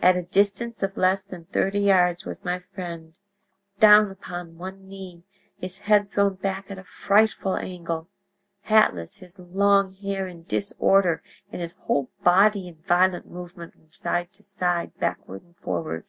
[0.00, 3.14] At a distance of less than thirty yards was my friend,
[3.80, 5.24] down upon one knee,
[5.58, 8.06] his head thrown back at a frightful angle,
[8.60, 14.32] hatless, his long hair in disorder and his whole body in violent movement from side
[14.34, 16.04] to side, backward and forward.